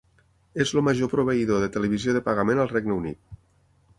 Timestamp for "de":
1.65-1.69, 2.17-2.23